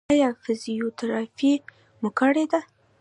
ایا 0.11 0.29
فزیوتراپي 0.43 1.53
مو 2.01 2.09
کړې 2.19 2.45
ده؟ 2.51 2.61